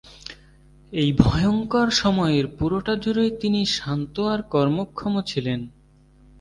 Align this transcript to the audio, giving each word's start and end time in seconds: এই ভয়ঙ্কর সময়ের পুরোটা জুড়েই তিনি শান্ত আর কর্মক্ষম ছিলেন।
এই 0.93 1.09
ভয়ঙ্কর 1.21 1.87
সময়ের 2.01 2.45
পুরোটা 2.57 2.93
জুড়েই 2.95 3.31
তিনি 3.41 3.61
শান্ত 3.77 4.15
আর 4.33 4.39
কর্মক্ষম 4.53 5.13
ছিলেন। 5.21 5.59